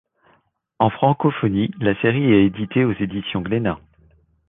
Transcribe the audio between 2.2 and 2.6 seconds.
est